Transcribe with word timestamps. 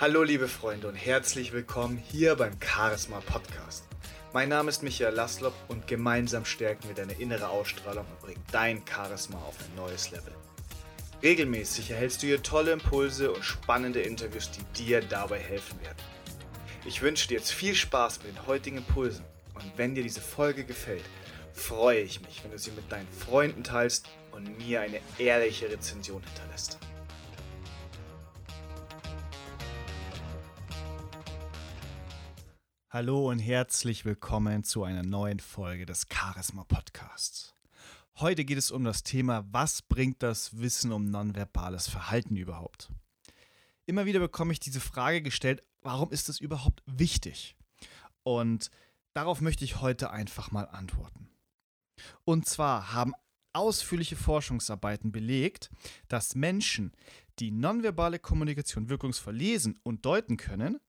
Hallo 0.00 0.22
liebe 0.22 0.46
Freunde 0.46 0.86
und 0.86 0.94
herzlich 0.94 1.52
willkommen 1.52 1.96
hier 1.96 2.36
beim 2.36 2.52
Charisma 2.60 3.18
Podcast. 3.18 3.82
Mein 4.32 4.48
Name 4.48 4.68
ist 4.68 4.84
Michael 4.84 5.12
Laslop 5.12 5.54
und 5.66 5.88
gemeinsam 5.88 6.44
stärken 6.44 6.86
wir 6.86 6.94
deine 6.94 7.14
innere 7.14 7.48
Ausstrahlung 7.48 8.06
und 8.06 8.20
bringen 8.20 8.44
dein 8.52 8.80
Charisma 8.86 9.38
auf 9.38 9.56
ein 9.58 9.74
neues 9.74 10.12
Level. 10.12 10.32
Regelmäßig 11.20 11.90
erhältst 11.90 12.22
du 12.22 12.28
hier 12.28 12.40
tolle 12.44 12.70
Impulse 12.70 13.32
und 13.32 13.44
spannende 13.44 14.00
Interviews, 14.00 14.52
die 14.52 14.84
dir 14.84 15.00
dabei 15.00 15.40
helfen 15.40 15.80
werden. 15.80 15.98
Ich 16.86 17.02
wünsche 17.02 17.26
dir 17.26 17.38
jetzt 17.38 17.50
viel 17.50 17.74
Spaß 17.74 18.22
mit 18.22 18.36
den 18.36 18.46
heutigen 18.46 18.76
Impulsen 18.76 19.24
und 19.54 19.64
wenn 19.74 19.96
dir 19.96 20.04
diese 20.04 20.20
Folge 20.20 20.62
gefällt, 20.62 21.02
freue 21.52 22.02
ich 22.02 22.20
mich, 22.20 22.44
wenn 22.44 22.52
du 22.52 22.58
sie 22.60 22.70
mit 22.70 22.92
deinen 22.92 23.08
Freunden 23.08 23.64
teilst 23.64 24.06
und 24.30 24.58
mir 24.58 24.80
eine 24.80 25.00
ehrliche 25.18 25.68
Rezension 25.68 26.22
hinterlässt. 26.22 26.78
Hallo 32.90 33.28
und 33.28 33.38
herzlich 33.38 34.06
willkommen 34.06 34.64
zu 34.64 34.82
einer 34.82 35.02
neuen 35.02 35.40
Folge 35.40 35.84
des 35.84 36.06
Charisma 36.10 36.64
Podcasts. 36.64 37.54
Heute 38.16 38.46
geht 38.46 38.56
es 38.56 38.70
um 38.70 38.82
das 38.82 39.02
Thema, 39.02 39.44
was 39.50 39.82
bringt 39.82 40.22
das 40.22 40.58
Wissen 40.58 40.92
um 40.92 41.04
nonverbales 41.04 41.86
Verhalten 41.86 42.34
überhaupt? 42.34 42.90
Immer 43.84 44.06
wieder 44.06 44.20
bekomme 44.20 44.54
ich 44.54 44.60
diese 44.60 44.80
Frage 44.80 45.20
gestellt, 45.20 45.62
warum 45.82 46.10
ist 46.12 46.30
das 46.30 46.40
überhaupt 46.40 46.82
wichtig? 46.86 47.58
Und 48.22 48.70
darauf 49.12 49.42
möchte 49.42 49.66
ich 49.66 49.82
heute 49.82 50.10
einfach 50.10 50.50
mal 50.50 50.64
antworten. 50.64 51.28
Und 52.24 52.46
zwar 52.46 52.94
haben 52.94 53.12
ausführliche 53.52 54.16
Forschungsarbeiten 54.16 55.12
belegt, 55.12 55.68
dass 56.08 56.34
Menschen, 56.34 56.92
die 57.38 57.50
nonverbale 57.50 58.18
Kommunikation 58.18 58.88
wirkungsvoll 58.88 59.36
lesen 59.36 59.78
und 59.82 60.06
deuten 60.06 60.38
können 60.38 60.80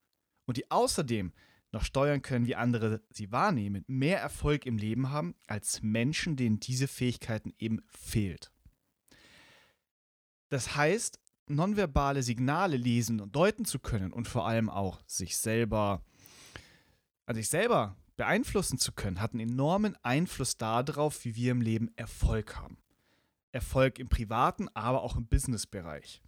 und 0.46 0.56
die 0.56 0.72
außerdem 0.72 1.34
noch 1.72 1.84
steuern 1.84 2.22
können, 2.22 2.48
wie 2.48 2.56
andere 2.56 3.02
sie 3.12 3.32
wahrnehmen, 3.32 3.84
mehr 3.88 4.20
Erfolg 4.20 4.66
im 4.66 4.78
Leben 4.78 5.12
haben 5.12 5.36
als 5.48 5.82
Menschen, 5.82 6.36
denen 6.36 6.60
diese 6.60 6.88
Fähigkeiten 6.88 7.54
eben 7.58 7.82
fehlt. 7.88 8.52
Das 10.50 10.76
heißt, 10.76 11.20
nonverbale 11.48 12.24
Signale 12.24 12.78
lesen 12.78 13.20
und 13.22 13.36
deuten 13.36 13.66
zu 13.66 13.80
können 13.80 14.12
und 14.12 14.28
vor 14.28 14.48
allem 14.48 14.70
auch 14.70 15.00
sich 15.06 15.38
selber 15.38 16.02
an 17.26 17.36
sich 17.36 17.50
selber 17.50 17.96
beeinflussen 18.18 18.80
zu 18.80 18.92
können, 18.92 19.22
hat 19.22 19.34
einen 19.34 19.50
enormen 19.52 19.96
Einfluss 20.02 20.58
darauf, 20.58 21.24
wie 21.26 21.36
wir 21.36 21.52
im 21.52 21.62
Leben 21.62 21.92
Erfolg 21.96 22.58
haben. 22.58 22.80
Erfolg 23.52 24.00
im 24.00 24.10
privaten, 24.10 24.68
aber 24.74 25.04
auch 25.04 25.16
im 25.16 25.28
Businessbereich. 25.28 26.22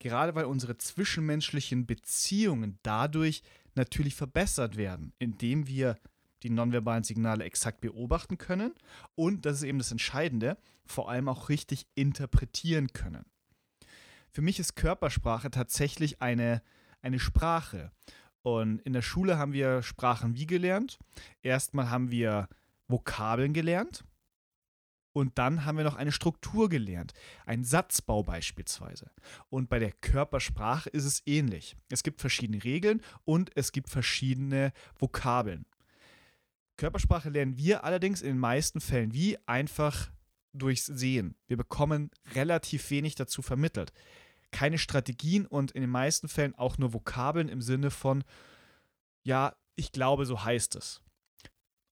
Gerade 0.00 0.34
weil 0.34 0.46
unsere 0.46 0.76
zwischenmenschlichen 0.76 1.86
Beziehungen 1.86 2.78
dadurch 2.82 3.42
natürlich 3.74 4.14
verbessert 4.14 4.76
werden, 4.76 5.12
indem 5.18 5.66
wir 5.66 5.96
die 6.42 6.50
nonverbalen 6.50 7.04
Signale 7.04 7.44
exakt 7.44 7.80
beobachten 7.80 8.38
können 8.38 8.74
und, 9.14 9.44
das 9.46 9.58
ist 9.58 9.62
eben 9.64 9.78
das 9.78 9.92
Entscheidende, 9.92 10.56
vor 10.86 11.10
allem 11.10 11.28
auch 11.28 11.48
richtig 11.48 11.86
interpretieren 11.94 12.92
können. 12.92 13.24
Für 14.32 14.42
mich 14.42 14.58
ist 14.58 14.76
Körpersprache 14.76 15.50
tatsächlich 15.50 16.22
eine, 16.22 16.62
eine 17.02 17.18
Sprache. 17.18 17.90
Und 18.42 18.80
in 18.82 18.92
der 18.92 19.02
Schule 19.02 19.38
haben 19.38 19.52
wir 19.52 19.82
Sprachen 19.82 20.36
wie 20.36 20.46
gelernt. 20.46 20.98
Erstmal 21.42 21.90
haben 21.90 22.10
wir 22.10 22.48
Vokabeln 22.88 23.52
gelernt. 23.52 24.04
Und 25.12 25.38
dann 25.38 25.64
haben 25.64 25.76
wir 25.76 25.84
noch 25.84 25.96
eine 25.96 26.12
Struktur 26.12 26.68
gelernt, 26.68 27.12
ein 27.44 27.64
Satzbau 27.64 28.22
beispielsweise. 28.22 29.10
Und 29.48 29.68
bei 29.68 29.78
der 29.78 29.92
Körpersprache 29.92 30.88
ist 30.90 31.04
es 31.04 31.22
ähnlich. 31.26 31.76
Es 31.88 32.02
gibt 32.02 32.20
verschiedene 32.20 32.62
Regeln 32.62 33.02
und 33.24 33.50
es 33.56 33.72
gibt 33.72 33.90
verschiedene 33.90 34.72
Vokabeln. 34.98 35.66
Körpersprache 36.76 37.28
lernen 37.28 37.58
wir 37.58 37.84
allerdings 37.84 38.22
in 38.22 38.28
den 38.28 38.38
meisten 38.38 38.80
Fällen 38.80 39.12
wie 39.12 39.36
einfach 39.46 40.10
durchs 40.52 40.86
Sehen. 40.86 41.36
Wir 41.46 41.56
bekommen 41.56 42.10
relativ 42.34 42.90
wenig 42.90 43.16
dazu 43.16 43.42
vermittelt. 43.42 43.92
Keine 44.52 44.78
Strategien 44.78 45.46
und 45.46 45.72
in 45.72 45.82
den 45.82 45.90
meisten 45.90 46.28
Fällen 46.28 46.54
auch 46.54 46.78
nur 46.78 46.94
Vokabeln 46.94 47.48
im 47.48 47.60
Sinne 47.60 47.90
von, 47.90 48.24
ja, 49.22 49.54
ich 49.76 49.92
glaube, 49.92 50.24
so 50.24 50.44
heißt 50.44 50.76
es. 50.76 51.02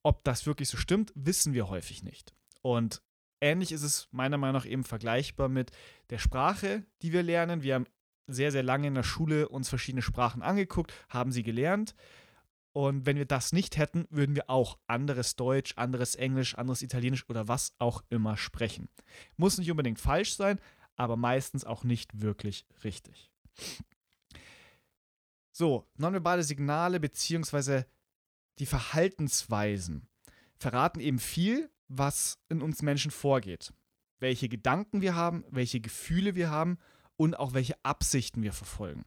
Ob 0.03 0.25
das 0.25 0.47
wirklich 0.47 0.69
so 0.69 0.77
stimmt, 0.77 1.13
wissen 1.15 1.53
wir 1.53 1.69
häufig 1.69 2.03
nicht. 2.03 2.35
Und 2.63 3.03
ähnlich 3.41 3.73
ist 3.73 3.83
es 3.83 4.09
meiner 4.11 4.39
Meinung 4.39 4.55
nach 4.55 4.67
eben 4.67 4.85
vergleichbar 4.85 5.49
mit 5.49 5.71
der 6.11 6.19
Sprache, 6.19 6.85
die 7.03 7.13
wir 7.13 7.23
lernen. 7.23 7.63
Wir 7.63 7.75
haben 7.75 7.87
sehr, 8.27 8.53
sehr 8.53 8.63
lange 8.63 8.89
in 8.89 8.95
der 8.95 9.03
Schule 9.03 9.49
uns 9.49 9.69
verschiedene 9.69 10.03
Sprachen 10.03 10.43
angeguckt, 10.43 10.93
haben 11.09 11.33
sie 11.33 11.43
gelernt. 11.43 11.95
Und 12.73 13.07
wenn 13.07 13.17
wir 13.17 13.25
das 13.25 13.53
nicht 13.53 13.77
hätten, 13.77 14.07
würden 14.11 14.37
wir 14.37 14.51
auch 14.51 14.79
anderes 14.87 15.37
Deutsch, 15.37 15.73
anderes 15.77 16.15
Englisch, 16.15 16.57
anderes 16.57 16.83
Italienisch 16.83 17.29
oder 17.29 17.49
was 17.49 17.75
auch 17.79 18.05
immer 18.11 18.37
sprechen. 18.37 18.89
Muss 19.37 19.59
nicht 19.59 19.71
unbedingt 19.71 19.99
falsch 19.99 20.37
sein, 20.37 20.61
aber 20.95 21.17
meistens 21.17 21.65
auch 21.65 21.83
nicht 21.83 22.21
wirklich 22.21 22.67
richtig. 22.85 23.33
So, 25.51 25.89
nonverbale 25.97 26.45
Signale 26.45 27.01
bzw. 27.01 27.83
die 28.61 28.67
Verhaltensweisen 28.67 30.07
verraten 30.57 31.01
eben 31.01 31.19
viel 31.19 31.71
was 31.89 32.39
in 32.49 32.63
uns 32.63 32.83
Menschen 32.83 33.11
vorgeht. 33.11 33.73
Welche 34.21 34.49
Gedanken 34.49 35.01
wir 35.01 35.15
haben, 35.15 35.45
welche 35.51 35.81
Gefühle 35.81 36.35
wir 36.35 36.51
haben 36.51 36.79
und 37.17 37.39
auch 37.39 37.55
welche 37.55 37.83
Absichten 37.85 38.43
wir 38.43 38.53
verfolgen. 38.53 39.05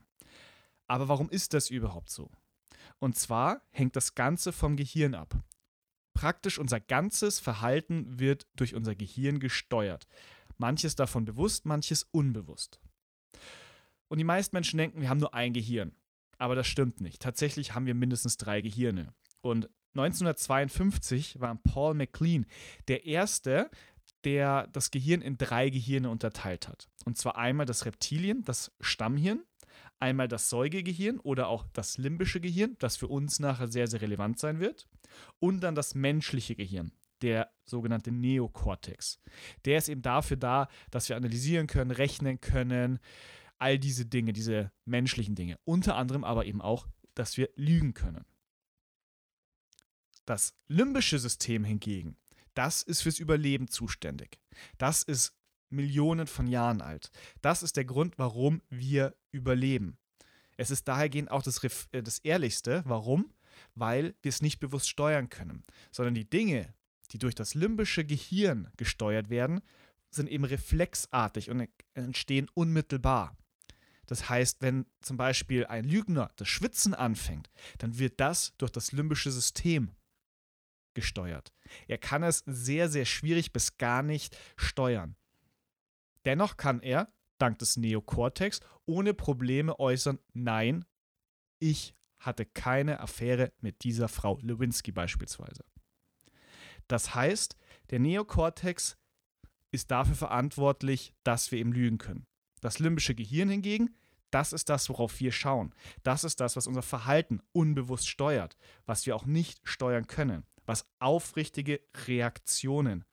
Aber 0.86 1.08
warum 1.08 1.30
ist 1.30 1.54
das 1.54 1.70
überhaupt 1.70 2.10
so? 2.10 2.30
Und 2.98 3.16
zwar 3.16 3.62
hängt 3.70 3.96
das 3.96 4.14
Ganze 4.14 4.52
vom 4.52 4.76
Gehirn 4.76 5.14
ab. 5.14 5.34
Praktisch 6.14 6.58
unser 6.58 6.80
ganzes 6.80 7.40
Verhalten 7.40 8.18
wird 8.18 8.46
durch 8.54 8.74
unser 8.74 8.94
Gehirn 8.94 9.40
gesteuert. 9.40 10.06
Manches 10.58 10.94
davon 10.94 11.24
bewusst, 11.24 11.64
manches 11.64 12.04
unbewusst. 12.10 12.80
Und 14.08 14.18
die 14.18 14.24
meisten 14.24 14.54
Menschen 14.54 14.76
denken, 14.76 15.00
wir 15.00 15.08
haben 15.08 15.20
nur 15.20 15.34
ein 15.34 15.54
Gehirn. 15.54 15.96
Aber 16.38 16.54
das 16.54 16.66
stimmt 16.66 17.00
nicht. 17.00 17.22
Tatsächlich 17.22 17.74
haben 17.74 17.86
wir 17.86 17.94
mindestens 17.94 18.36
drei 18.36 18.60
Gehirne. 18.60 19.14
Und 19.40 19.70
1952 19.94 21.40
war 21.40 21.54
Paul 21.56 21.94
MacLean 21.94 22.46
der 22.88 23.04
erste, 23.06 23.70
der 24.24 24.68
das 24.68 24.90
Gehirn 24.90 25.20
in 25.20 25.36
drei 25.36 25.70
Gehirne 25.70 26.10
unterteilt 26.10 26.68
hat. 26.68 26.88
Und 27.04 27.18
zwar 27.18 27.36
einmal 27.36 27.66
das 27.66 27.84
Reptilien, 27.84 28.44
das 28.44 28.72
Stammhirn, 28.80 29.42
einmal 29.98 30.28
das 30.28 30.48
Säugegehirn 30.48 31.18
oder 31.20 31.48
auch 31.48 31.64
das 31.72 31.98
limbische 31.98 32.40
Gehirn, 32.40 32.76
das 32.78 32.96
für 32.96 33.08
uns 33.08 33.40
nachher 33.40 33.68
sehr, 33.68 33.86
sehr 33.86 34.00
relevant 34.00 34.38
sein 34.38 34.60
wird, 34.60 34.88
und 35.38 35.60
dann 35.60 35.74
das 35.74 35.94
menschliche 35.94 36.56
Gehirn, 36.56 36.92
der 37.22 37.50
sogenannte 37.64 38.12
Neokortex. 38.12 39.20
Der 39.64 39.78
ist 39.78 39.88
eben 39.88 40.02
dafür 40.02 40.36
da, 40.36 40.68
dass 40.90 41.08
wir 41.08 41.16
analysieren 41.16 41.66
können, 41.66 41.90
rechnen 41.90 42.40
können, 42.40 42.98
all 43.58 43.78
diese 43.78 44.06
Dinge, 44.06 44.32
diese 44.32 44.72
menschlichen 44.84 45.36
Dinge. 45.36 45.58
Unter 45.64 45.96
anderem 45.96 46.24
aber 46.24 46.46
eben 46.46 46.60
auch, 46.60 46.88
dass 47.14 47.36
wir 47.36 47.50
lügen 47.54 47.94
können. 47.94 48.24
Das 50.24 50.54
limbische 50.68 51.18
System 51.18 51.64
hingegen, 51.64 52.16
das 52.54 52.82
ist 52.82 53.02
fürs 53.02 53.18
Überleben 53.18 53.68
zuständig. 53.68 54.38
Das 54.78 55.02
ist 55.02 55.34
Millionen 55.70 56.26
von 56.26 56.46
Jahren 56.46 56.82
alt. 56.82 57.10
Das 57.40 57.62
ist 57.62 57.76
der 57.76 57.84
Grund, 57.84 58.18
warum 58.18 58.62
wir 58.68 59.16
überleben. 59.30 59.96
Es 60.56 60.70
ist 60.70 60.86
dahergehend 60.86 61.30
auch 61.30 61.42
das, 61.42 61.62
äh, 61.64 62.02
das 62.02 62.18
Ehrlichste. 62.18 62.82
Warum? 62.86 63.32
Weil 63.74 64.14
wir 64.22 64.28
es 64.28 64.42
nicht 64.42 64.60
bewusst 64.60 64.88
steuern 64.88 65.28
können, 65.28 65.64
sondern 65.90 66.14
die 66.14 66.28
Dinge, 66.28 66.74
die 67.10 67.18
durch 67.18 67.34
das 67.34 67.54
limbische 67.54 68.04
Gehirn 68.04 68.70
gesteuert 68.76 69.30
werden, 69.30 69.62
sind 70.10 70.28
eben 70.28 70.44
reflexartig 70.44 71.50
und 71.50 71.68
entstehen 71.94 72.50
unmittelbar. 72.54 73.36
Das 74.06 74.28
heißt, 74.28 74.60
wenn 74.60 74.86
zum 75.00 75.16
Beispiel 75.16 75.66
ein 75.66 75.84
Lügner 75.84 76.30
das 76.36 76.48
Schwitzen 76.48 76.92
anfängt, 76.92 77.50
dann 77.78 77.98
wird 77.98 78.20
das 78.20 78.52
durch 78.58 78.70
das 78.70 78.92
limbische 78.92 79.30
System 79.30 79.90
gesteuert. 80.94 81.52
Er 81.88 81.98
kann 81.98 82.22
es 82.22 82.42
sehr, 82.46 82.88
sehr 82.88 83.04
schwierig 83.04 83.52
bis 83.52 83.78
gar 83.78 84.02
nicht 84.02 84.36
steuern. 84.56 85.16
Dennoch 86.24 86.56
kann 86.56 86.80
er, 86.80 87.12
dank 87.38 87.58
des 87.58 87.76
Neokortex, 87.76 88.60
ohne 88.86 89.14
Probleme 89.14 89.78
äußern, 89.78 90.18
nein, 90.32 90.84
ich 91.58 91.94
hatte 92.18 92.46
keine 92.46 93.00
Affäre 93.00 93.52
mit 93.60 93.82
dieser 93.82 94.08
Frau 94.08 94.38
Lewinsky 94.42 94.92
beispielsweise. 94.92 95.64
Das 96.86 97.14
heißt, 97.14 97.56
der 97.90 97.98
Neokortex 97.98 98.96
ist 99.72 99.90
dafür 99.90 100.14
verantwortlich, 100.14 101.14
dass 101.24 101.50
wir 101.50 101.58
ihm 101.58 101.72
lügen 101.72 101.98
können. 101.98 102.26
Das 102.60 102.78
limbische 102.78 103.14
Gehirn 103.14 103.48
hingegen, 103.48 103.96
das 104.30 104.52
ist 104.52 104.68
das, 104.68 104.88
worauf 104.88 105.18
wir 105.20 105.32
schauen. 105.32 105.74
Das 106.04 106.24
ist 106.24 106.40
das, 106.40 106.56
was 106.56 106.66
unser 106.66 106.82
Verhalten 106.82 107.40
unbewusst 107.52 108.08
steuert, 108.08 108.56
was 108.86 109.04
wir 109.06 109.16
auch 109.16 109.26
nicht 109.26 109.60
steuern 109.64 110.06
können 110.06 110.44
was 110.72 110.86
aufrichtige 111.00 111.82
Reaktionen 112.06 113.04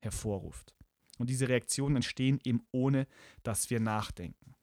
hervorruft. 0.00 0.72
Und 1.18 1.30
diese 1.30 1.48
Reaktionen 1.48 1.96
entstehen 1.96 2.38
eben 2.44 2.64
ohne, 2.70 3.08
dass 3.42 3.70
wir 3.70 3.80
nachdenken. 3.80 4.54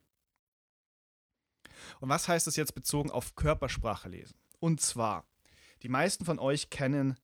Und 2.00 2.08
was 2.08 2.30
heißt 2.30 2.48
das 2.48 2.56
jetzt 2.56 2.75
bezogen 2.75 3.12
auf 3.12 3.36
Körpersprache 3.36 4.08
lesen? 4.08 4.38
Und 4.62 4.80
zwar, 4.80 5.28
die 5.81 5.90
meisten 5.90 6.24
von 6.24 6.40
euch 6.40 6.70
kennen 6.70 7.20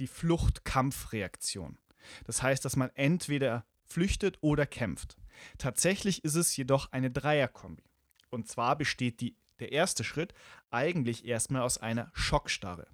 die 0.00 0.06
Flucht-Kampf-Reaktion. 0.06 1.76
Das 2.24 2.42
heißt, 2.42 2.64
dass 2.64 2.74
man 2.76 2.88
entweder 2.94 3.66
flüchtet 3.84 4.38
oder 4.40 4.64
kämpft. 4.64 5.18
Tatsächlich 5.58 6.24
ist 6.24 6.36
es 6.36 6.56
jedoch 6.56 6.90
eine 6.90 7.10
Dreierkombi. 7.10 7.84
Und 8.30 8.48
zwar 8.48 8.78
besteht 8.78 9.20
die, 9.20 9.36
der 9.58 9.72
erste 9.72 10.04
Schritt 10.04 10.32
eigentlich 10.70 11.26
erstmal 11.26 11.60
aus 11.60 11.76
einer 11.76 12.10
Schockstarre. 12.14 12.88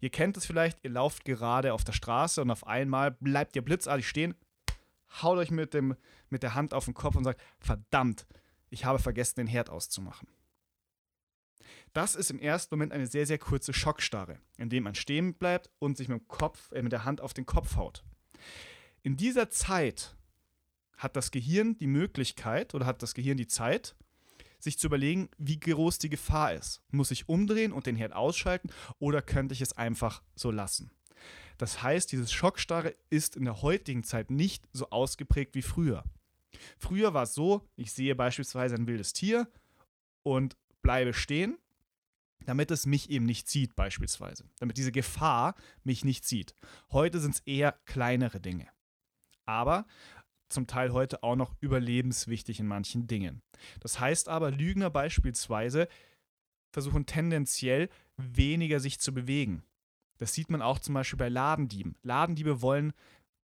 Ihr 0.00 0.10
kennt 0.10 0.36
es 0.36 0.46
vielleicht, 0.46 0.84
ihr 0.84 0.90
lauft 0.90 1.24
gerade 1.24 1.72
auf 1.72 1.84
der 1.84 1.92
Straße 1.92 2.42
und 2.42 2.50
auf 2.50 2.66
einmal 2.66 3.12
bleibt 3.12 3.56
ihr 3.56 3.62
blitzartig 3.62 4.08
stehen, 4.08 4.34
haut 5.22 5.38
euch 5.38 5.50
mit, 5.50 5.74
dem, 5.74 5.96
mit 6.28 6.42
der 6.42 6.54
Hand 6.54 6.74
auf 6.74 6.84
den 6.84 6.94
Kopf 6.94 7.16
und 7.16 7.24
sagt, 7.24 7.40
verdammt, 7.58 8.26
ich 8.70 8.84
habe 8.84 8.98
vergessen, 8.98 9.36
den 9.36 9.46
Herd 9.46 9.70
auszumachen. 9.70 10.28
Das 11.92 12.14
ist 12.14 12.30
im 12.30 12.38
ersten 12.38 12.74
Moment 12.74 12.92
eine 12.92 13.06
sehr, 13.06 13.26
sehr 13.26 13.38
kurze 13.38 13.72
Schockstarre, 13.72 14.38
in 14.56 14.70
dem 14.70 14.84
man 14.84 14.94
stehen 14.94 15.34
bleibt 15.34 15.70
und 15.78 15.96
sich 15.96 16.08
mit, 16.08 16.20
dem 16.20 16.28
Kopf, 16.28 16.70
äh, 16.72 16.82
mit 16.82 16.92
der 16.92 17.04
Hand 17.04 17.20
auf 17.20 17.34
den 17.34 17.46
Kopf 17.46 17.76
haut. 17.76 18.04
In 19.02 19.16
dieser 19.16 19.50
Zeit 19.50 20.16
hat 20.96 21.16
das 21.16 21.30
Gehirn 21.30 21.78
die 21.78 21.86
Möglichkeit 21.86 22.74
oder 22.74 22.86
hat 22.86 23.02
das 23.02 23.14
Gehirn 23.14 23.38
die 23.38 23.46
Zeit, 23.46 23.96
sich 24.62 24.78
zu 24.78 24.86
überlegen, 24.86 25.28
wie 25.38 25.58
groß 25.58 25.98
die 25.98 26.10
Gefahr 26.10 26.54
ist. 26.54 26.82
Muss 26.90 27.10
ich 27.10 27.28
umdrehen 27.28 27.72
und 27.72 27.86
den 27.86 27.96
Herd 27.96 28.12
ausschalten 28.12 28.70
oder 28.98 29.22
könnte 29.22 29.54
ich 29.54 29.60
es 29.60 29.76
einfach 29.76 30.22
so 30.34 30.50
lassen? 30.50 30.90
Das 31.58 31.82
heißt, 31.82 32.10
dieses 32.12 32.32
Schockstarre 32.32 32.94
ist 33.10 33.36
in 33.36 33.44
der 33.44 33.62
heutigen 33.62 34.02
Zeit 34.02 34.30
nicht 34.30 34.66
so 34.72 34.88
ausgeprägt 34.90 35.54
wie 35.54 35.62
früher. 35.62 36.04
Früher 36.78 37.14
war 37.14 37.24
es 37.24 37.34
so, 37.34 37.68
ich 37.76 37.92
sehe 37.92 38.14
beispielsweise 38.14 38.76
ein 38.76 38.86
wildes 38.86 39.12
Tier 39.12 39.46
und 40.22 40.56
bleibe 40.82 41.12
stehen, 41.12 41.58
damit 42.46 42.70
es 42.70 42.86
mich 42.86 43.10
eben 43.10 43.26
nicht 43.26 43.48
sieht 43.48 43.76
beispielsweise. 43.76 44.44
Damit 44.58 44.78
diese 44.78 44.92
Gefahr 44.92 45.54
mich 45.84 46.04
nicht 46.04 46.24
sieht. 46.24 46.54
Heute 46.90 47.20
sind 47.20 47.34
es 47.34 47.40
eher 47.40 47.72
kleinere 47.84 48.40
Dinge. 48.40 48.68
Aber 49.44 49.86
zum 50.50 50.66
Teil 50.66 50.92
heute 50.92 51.22
auch 51.22 51.36
noch 51.36 51.54
überlebenswichtig 51.60 52.60
in 52.60 52.66
manchen 52.66 53.06
Dingen. 53.06 53.42
Das 53.80 54.00
heißt 54.00 54.28
aber, 54.28 54.50
Lügner 54.50 54.90
beispielsweise 54.90 55.88
versuchen 56.72 57.06
tendenziell 57.06 57.88
weniger 58.16 58.80
sich 58.80 59.00
zu 59.00 59.12
bewegen. 59.12 59.62
Das 60.18 60.34
sieht 60.34 60.50
man 60.50 60.62
auch 60.62 60.78
zum 60.78 60.94
Beispiel 60.94 61.18
bei 61.18 61.28
Ladendieben. 61.28 61.96
Ladendiebe 62.02 62.60
wollen 62.62 62.92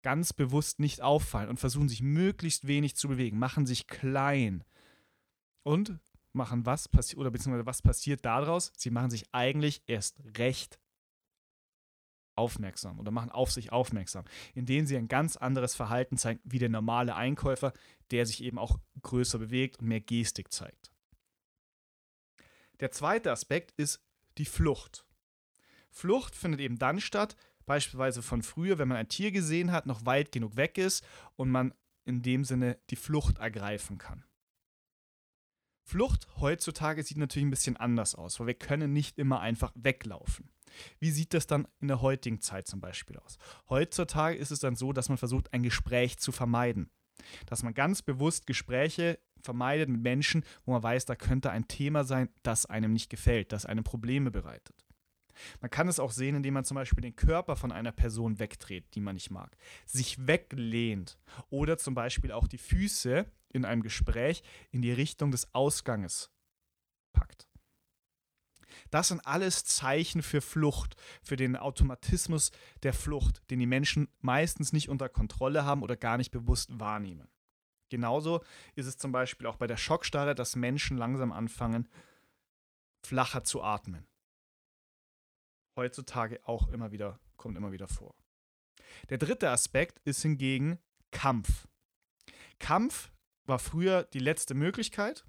ganz 0.02 0.32
bewusst 0.32 0.78
nicht 0.78 1.00
auffallen 1.00 1.48
und 1.48 1.58
versuchen 1.58 1.88
sich 1.88 2.02
möglichst 2.02 2.66
wenig 2.66 2.94
zu 2.94 3.08
bewegen, 3.08 3.38
machen 3.38 3.66
sich 3.66 3.86
klein 3.86 4.62
und 5.64 5.98
machen 6.32 6.66
was 6.66 6.88
passiert 6.88 7.18
oder 7.18 7.30
beziehungsweise 7.30 7.66
was 7.66 7.82
passiert 7.82 8.24
daraus? 8.24 8.72
Sie 8.76 8.90
machen 8.90 9.10
sich 9.10 9.24
eigentlich 9.32 9.82
erst 9.86 10.20
recht 10.38 10.78
aufmerksam 12.36 12.98
oder 12.98 13.10
machen 13.10 13.30
auf 13.30 13.50
sich 13.50 13.72
aufmerksam, 13.72 14.24
indem 14.54 14.86
sie 14.86 14.96
ein 14.96 15.08
ganz 15.08 15.36
anderes 15.36 15.74
Verhalten 15.74 16.16
zeigen 16.16 16.40
wie 16.44 16.58
der 16.58 16.68
normale 16.68 17.14
Einkäufer, 17.14 17.72
der 18.10 18.26
sich 18.26 18.42
eben 18.42 18.58
auch 18.58 18.78
größer 19.02 19.38
bewegt 19.38 19.80
und 19.80 19.88
mehr 19.88 20.00
Gestik 20.00 20.52
zeigt. 20.52 20.90
Der 22.80 22.90
zweite 22.90 23.32
Aspekt 23.32 23.72
ist 23.72 24.02
die 24.38 24.44
Flucht. 24.44 25.04
Flucht 25.90 26.34
findet 26.34 26.60
eben 26.60 26.78
dann 26.78 27.00
statt, 27.00 27.36
beispielsweise 27.64 28.22
von 28.22 28.42
früher, 28.42 28.78
wenn 28.78 28.88
man 28.88 28.98
ein 28.98 29.08
Tier 29.08 29.32
gesehen 29.32 29.72
hat, 29.72 29.86
noch 29.86 30.04
weit 30.04 30.30
genug 30.30 30.56
weg 30.56 30.78
ist 30.78 31.04
und 31.36 31.50
man 31.50 31.72
in 32.04 32.22
dem 32.22 32.44
Sinne 32.44 32.78
die 32.90 32.96
Flucht 32.96 33.38
ergreifen 33.38 33.98
kann. 33.98 34.24
Flucht 35.88 36.26
heutzutage 36.40 37.04
sieht 37.04 37.16
natürlich 37.16 37.46
ein 37.46 37.50
bisschen 37.50 37.76
anders 37.76 38.16
aus, 38.16 38.40
weil 38.40 38.48
wir 38.48 38.54
können 38.54 38.92
nicht 38.92 39.18
immer 39.18 39.38
einfach 39.38 39.70
weglaufen. 39.76 40.50
Wie 40.98 41.12
sieht 41.12 41.32
das 41.32 41.46
dann 41.46 41.68
in 41.80 41.86
der 41.86 42.02
heutigen 42.02 42.40
Zeit 42.40 42.66
zum 42.66 42.80
Beispiel 42.80 43.16
aus? 43.18 43.38
Heutzutage 43.68 44.36
ist 44.36 44.50
es 44.50 44.58
dann 44.58 44.74
so, 44.74 44.92
dass 44.92 45.08
man 45.08 45.16
versucht, 45.16 45.52
ein 45.52 45.62
Gespräch 45.62 46.18
zu 46.18 46.32
vermeiden. 46.32 46.90
Dass 47.46 47.62
man 47.62 47.72
ganz 47.72 48.02
bewusst 48.02 48.48
Gespräche 48.48 49.20
vermeidet 49.40 49.88
mit 49.88 50.02
Menschen, 50.02 50.44
wo 50.64 50.72
man 50.72 50.82
weiß, 50.82 51.04
da 51.04 51.14
könnte 51.14 51.50
ein 51.52 51.68
Thema 51.68 52.02
sein, 52.02 52.30
das 52.42 52.66
einem 52.66 52.92
nicht 52.92 53.08
gefällt, 53.08 53.52
das 53.52 53.64
einem 53.64 53.84
Probleme 53.84 54.32
bereitet. 54.32 54.74
Man 55.60 55.70
kann 55.70 55.86
es 55.86 56.00
auch 56.00 56.10
sehen, 56.10 56.34
indem 56.34 56.54
man 56.54 56.64
zum 56.64 56.74
Beispiel 56.74 57.02
den 57.02 57.14
Körper 57.14 57.54
von 57.54 57.70
einer 57.70 57.92
Person 57.92 58.40
wegdreht, 58.40 58.94
die 58.94 59.00
man 59.00 59.14
nicht 59.14 59.30
mag, 59.30 59.56
sich 59.84 60.26
weglehnt 60.26 61.16
oder 61.48 61.78
zum 61.78 61.94
Beispiel 61.94 62.32
auch 62.32 62.48
die 62.48 62.58
Füße 62.58 63.26
in 63.56 63.64
einem 63.64 63.82
Gespräch 63.82 64.42
in 64.70 64.82
die 64.82 64.92
Richtung 64.92 65.30
des 65.30 65.52
Ausganges 65.54 66.30
packt. 67.12 67.48
Das 68.90 69.08
sind 69.08 69.26
alles 69.26 69.64
Zeichen 69.64 70.22
für 70.22 70.40
Flucht, 70.40 70.96
für 71.22 71.36
den 71.36 71.56
Automatismus 71.56 72.52
der 72.82 72.92
Flucht, 72.92 73.42
den 73.50 73.58
die 73.58 73.66
Menschen 73.66 74.08
meistens 74.20 74.72
nicht 74.72 74.88
unter 74.88 75.08
Kontrolle 75.08 75.64
haben 75.64 75.82
oder 75.82 75.96
gar 75.96 76.16
nicht 76.18 76.30
bewusst 76.30 76.78
wahrnehmen. 76.78 77.28
Genauso 77.88 78.44
ist 78.74 78.86
es 78.86 78.98
zum 78.98 79.12
Beispiel 79.12 79.46
auch 79.46 79.56
bei 79.56 79.66
der 79.66 79.76
Schockstarre, 79.76 80.34
dass 80.34 80.56
Menschen 80.56 80.96
langsam 80.96 81.32
anfangen, 81.32 81.88
flacher 83.04 83.44
zu 83.44 83.62
atmen. 83.62 84.06
Heutzutage 85.76 86.40
auch 86.44 86.68
immer 86.68 86.90
wieder, 86.90 87.20
kommt 87.36 87.56
immer 87.56 87.72
wieder 87.72 87.86
vor. 87.86 88.14
Der 89.10 89.18
dritte 89.18 89.50
Aspekt 89.50 90.00
ist 90.00 90.22
hingegen 90.22 90.78
Kampf. 91.10 91.68
Kampf 92.58 93.12
war 93.46 93.58
früher 93.58 94.04
die 94.04 94.18
letzte 94.18 94.54
Möglichkeit, 94.54 95.24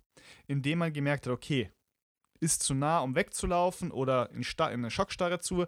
indem 0.47 0.79
man 0.79 0.93
gemerkt 0.93 1.25
hat, 1.25 1.33
okay, 1.33 1.71
ist 2.39 2.63
zu 2.63 2.73
nah, 2.73 2.99
um 2.99 3.15
wegzulaufen 3.15 3.91
oder 3.91 4.29
in, 4.31 4.41
in 4.41 4.61
eine 4.61 4.91
Schockstarre 4.91 5.39
zu 5.39 5.65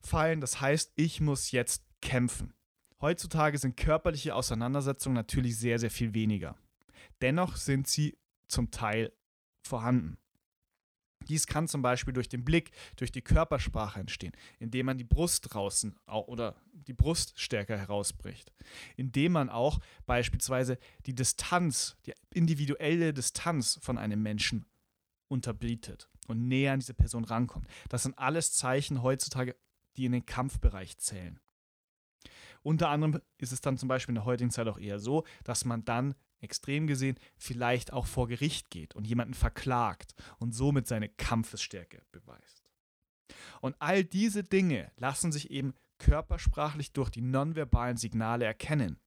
fallen. 0.00 0.40
Das 0.40 0.60
heißt, 0.60 0.92
ich 0.96 1.20
muss 1.20 1.50
jetzt 1.50 1.84
kämpfen. 2.00 2.54
Heutzutage 3.00 3.58
sind 3.58 3.76
körperliche 3.76 4.34
Auseinandersetzungen 4.34 5.14
natürlich 5.14 5.58
sehr, 5.58 5.78
sehr 5.78 5.90
viel 5.90 6.14
weniger. 6.14 6.56
Dennoch 7.20 7.56
sind 7.56 7.86
sie 7.86 8.18
zum 8.48 8.70
Teil 8.70 9.12
vorhanden. 9.62 10.18
Dies 11.28 11.46
kann 11.46 11.68
zum 11.68 11.82
Beispiel 11.82 12.14
durch 12.14 12.28
den 12.28 12.44
Blick, 12.44 12.70
durch 12.96 13.12
die 13.12 13.22
Körpersprache 13.22 14.00
entstehen, 14.00 14.32
indem 14.58 14.86
man 14.86 14.98
die 14.98 15.04
Brust 15.04 15.52
draußen 15.52 15.96
oder 16.06 16.56
die 16.72 16.94
Brust 16.94 17.38
stärker 17.38 17.76
herausbricht, 17.76 18.52
indem 18.96 19.32
man 19.32 19.50
auch 19.50 19.78
beispielsweise 20.06 20.78
die 21.06 21.14
Distanz, 21.14 21.96
die 22.06 22.14
individuelle 22.32 23.12
Distanz 23.12 23.78
von 23.82 23.98
einem 23.98 24.22
Menschen 24.22 24.66
unterbietet 25.28 26.08
und 26.26 26.48
näher 26.48 26.72
an 26.72 26.80
diese 26.80 26.94
Person 26.94 27.24
rankommt. 27.24 27.66
Das 27.88 28.04
sind 28.04 28.18
alles 28.18 28.52
Zeichen 28.52 29.02
heutzutage, 29.02 29.56
die 29.96 30.06
in 30.06 30.12
den 30.12 30.26
Kampfbereich 30.26 30.96
zählen. 30.98 31.40
Unter 32.62 32.88
anderem 32.88 33.20
ist 33.38 33.52
es 33.52 33.60
dann 33.60 33.78
zum 33.78 33.88
Beispiel 33.88 34.12
in 34.12 34.16
der 34.16 34.24
heutigen 34.24 34.50
Zeit 34.50 34.66
auch 34.68 34.78
eher 34.78 34.98
so, 34.98 35.24
dass 35.44 35.64
man 35.64 35.84
dann 35.84 36.14
extrem 36.40 36.86
gesehen 36.86 37.18
vielleicht 37.36 37.92
auch 37.92 38.06
vor 38.06 38.28
Gericht 38.28 38.70
geht 38.70 38.94
und 38.94 39.06
jemanden 39.06 39.34
verklagt 39.34 40.14
und 40.38 40.52
somit 40.52 40.86
seine 40.86 41.08
Kampfesstärke 41.08 42.02
beweist. 42.12 42.70
Und 43.60 43.76
all 43.78 44.04
diese 44.04 44.44
Dinge 44.44 44.90
lassen 44.96 45.32
sich 45.32 45.50
eben 45.50 45.74
körpersprachlich 45.98 46.92
durch 46.92 47.10
die 47.10 47.22
nonverbalen 47.22 47.96
Signale 47.96 48.44
erkennen. 48.44 48.98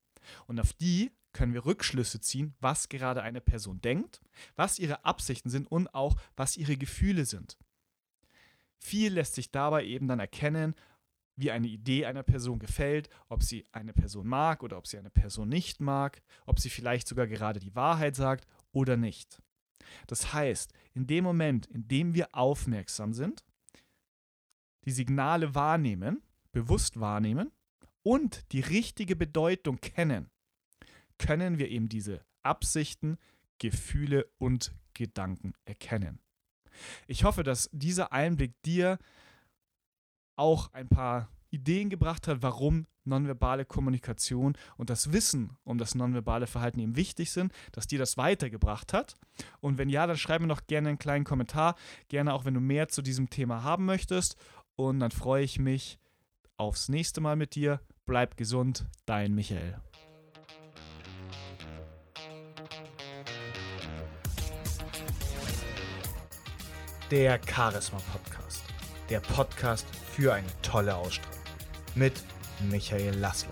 Und 0.48 0.60
auf 0.60 0.74
die 0.74 1.12
können 1.34 1.54
wir 1.54 1.66
Rückschlüsse 1.66 2.20
ziehen, 2.20 2.54
was 2.60 2.90
gerade 2.90 3.24
eine 3.24 3.42
Person 3.42 3.82
denkt, 3.82 4.22
was 4.56 4.80
ihre 4.80 5.06
Absichten 5.06 5.50
sind 5.50 5.72
und 5.72 5.94
auch 5.94 6.16
was 6.36 6.58
ihre 6.58 6.78
Gefühle 6.78 7.26
sind. 7.26 7.58
Viel 8.78 9.14
lässt 9.14 9.36
sich 9.36 9.52
dabei 9.52 9.86
eben 9.86 10.08
dann 10.08 10.20
erkennen, 10.20 10.76
wie 11.42 11.52
eine 11.52 11.68
Idee 11.68 12.06
einer 12.06 12.24
Person 12.24 12.60
gefällt, 12.60 13.10
ob 13.28 13.44
sie 13.44 13.66
eine 13.72 13.94
Person 13.94 14.28
mag 14.28 14.64
oder 14.64 14.78
ob 14.78 14.88
sie 14.88 14.98
eine 14.98 15.10
Person 15.10 15.50
nicht 15.50 15.80
mag, 15.80 16.22
ob 16.46 16.60
sie 16.60 16.70
vielleicht 16.70 17.08
sogar 17.08 17.28
gerade 17.28 17.60
die 17.60 17.76
Wahrheit 17.76 18.16
sagt 18.16 18.46
oder 18.72 18.98
nicht. 18.98 19.42
Das 20.08 20.34
heißt, 20.34 20.74
in 20.94 21.08
dem 21.08 21.24
Moment, 21.24 21.66
in 21.66 21.88
dem 21.88 22.14
wir 22.14 22.30
aufmerksam 22.34 23.14
sind, 23.14 23.44
die 24.86 24.92
Signale 24.92 25.56
wahrnehmen, 25.56 26.22
bewusst 26.52 27.00
wahrnehmen 27.00 27.52
und 28.04 28.52
die 28.52 28.62
richtige 28.62 29.16
Bedeutung 29.16 29.80
kennen, 29.80 30.30
können 31.18 31.58
wir 31.58 31.70
eben 31.70 31.90
diese 31.90 32.26
Absichten, 32.42 33.18
Gefühle 33.60 34.28
und 34.38 34.74
Gedanken 34.94 35.54
erkennen. 35.66 36.20
Ich 37.08 37.24
hoffe, 37.24 37.44
dass 37.44 37.70
dieser 37.72 38.12
Einblick 38.12 38.60
dir 38.64 38.98
auch 40.42 40.74
ein 40.74 40.90
paar 40.90 41.30
Ideen 41.52 41.90
gebracht 41.90 42.28
hat, 42.28 42.42
warum 42.42 42.88
nonverbale 43.04 43.64
Kommunikation 43.64 44.58
und 44.78 44.90
das 44.90 45.12
Wissen 45.12 45.58
um 45.64 45.78
das 45.78 45.96
nonverbale 45.96 46.48
Verhalten 46.48 46.80
eben 46.80 46.96
wichtig 46.96 47.32
sind, 47.32 47.54
dass 47.72 47.88
dir 47.88 48.00
das 48.00 48.18
weitergebracht 48.18 48.92
hat. 48.92 49.18
Und 49.60 49.78
wenn 49.78 49.90
ja, 49.90 50.08
dann 50.08 50.18
schreib 50.18 50.42
mir 50.42 50.48
noch 50.48 50.66
gerne 50.68 50.90
einen 50.90 51.00
kleinen 51.00 51.26
Kommentar, 51.26 51.76
gerne 52.08 52.34
auch 52.34 52.46
wenn 52.46 52.54
du 52.54 52.60
mehr 52.60 52.88
zu 52.88 53.02
diesem 53.02 53.30
Thema 53.30 53.64
haben 53.64 53.86
möchtest. 53.86 54.36
Und 54.76 55.00
dann 55.00 55.12
freue 55.12 55.44
ich 55.44 55.60
mich 55.60 56.00
aufs 56.58 56.90
nächste 56.90 57.22
Mal 57.22 57.36
mit 57.36 57.56
dir. 57.56 57.80
Bleib 58.06 58.38
gesund, 58.38 58.86
dein 59.06 59.36
Michael. 59.36 59.80
der 67.12 67.42
Charisma 67.46 68.00
Podcast. 68.14 68.64
Der 69.10 69.20
Podcast 69.20 69.86
für 70.22 70.36
eine 70.36 70.46
tolle 70.62 70.96
Ausstrahlung. 70.96 71.40
Mit 71.96 72.14
Michael 72.70 73.16
Laszlo. 73.16 73.50